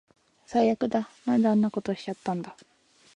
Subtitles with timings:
[0.47, 1.11] 最悪だ。
[1.27, 2.57] なんであんなことしちゃったんだ